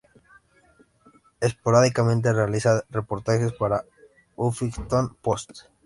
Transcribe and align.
Esporádicamente 1.41 2.33
realiza 2.33 2.83
reportajes 2.89 3.53
para 3.53 3.85
Huffington 4.35 5.15
Post. 5.21 5.67